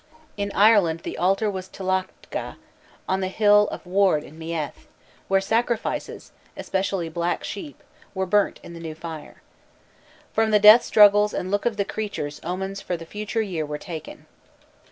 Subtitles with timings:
[0.35, 2.55] In Ireland the altar was Tlactga,
[3.07, 4.87] on the hill of Ward in Meath,
[5.27, 7.83] where sacrifices, especially black sheep,
[8.15, 9.43] were burnt in the new fire.
[10.33, 13.77] From the death struggles and look of the creatures omens for the future year were
[13.77, 14.25] taken.